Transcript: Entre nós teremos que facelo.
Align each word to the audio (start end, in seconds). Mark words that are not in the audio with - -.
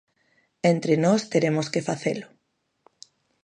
Entre 0.73 0.93
nós 1.05 1.21
teremos 1.33 1.67
que 1.73 1.85
facelo. 1.89 2.27